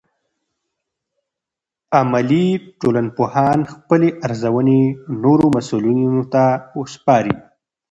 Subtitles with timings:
[1.97, 2.45] عملي
[2.79, 4.81] ټولنپوهان خپلې ارزونې
[5.23, 6.43] نورو مسؤلینو ته
[6.93, 7.35] سپاري.